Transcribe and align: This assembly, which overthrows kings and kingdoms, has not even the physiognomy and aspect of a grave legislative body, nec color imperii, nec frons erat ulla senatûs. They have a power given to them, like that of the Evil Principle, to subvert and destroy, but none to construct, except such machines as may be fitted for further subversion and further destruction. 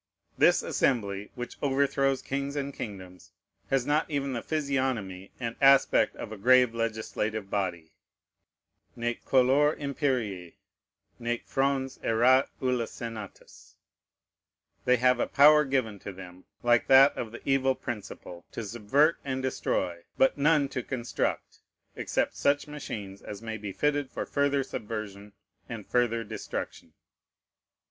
This 0.35 0.63
assembly, 0.63 1.29
which 1.35 1.57
overthrows 1.61 2.23
kings 2.23 2.55
and 2.55 2.73
kingdoms, 2.73 3.33
has 3.69 3.85
not 3.85 4.09
even 4.09 4.33
the 4.33 4.41
physiognomy 4.41 5.29
and 5.39 5.55
aspect 5.61 6.15
of 6.15 6.31
a 6.31 6.37
grave 6.37 6.73
legislative 6.73 7.51
body, 7.51 7.91
nec 8.95 9.23
color 9.25 9.75
imperii, 9.75 10.55
nec 11.19 11.45
frons 11.45 12.03
erat 12.03 12.49
ulla 12.59 12.85
senatûs. 12.87 13.75
They 14.85 14.97
have 14.97 15.19
a 15.19 15.27
power 15.27 15.63
given 15.65 15.99
to 15.99 16.11
them, 16.11 16.45
like 16.63 16.87
that 16.87 17.15
of 17.15 17.31
the 17.31 17.47
Evil 17.47 17.75
Principle, 17.75 18.43
to 18.53 18.63
subvert 18.63 19.19
and 19.23 19.43
destroy, 19.43 20.01
but 20.17 20.35
none 20.35 20.67
to 20.69 20.81
construct, 20.81 21.59
except 21.95 22.35
such 22.35 22.65
machines 22.67 23.21
as 23.21 23.43
may 23.43 23.57
be 23.57 23.71
fitted 23.71 24.09
for 24.09 24.25
further 24.25 24.63
subversion 24.63 25.33
and 25.69 25.85
further 25.85 26.23
destruction. 26.23 26.93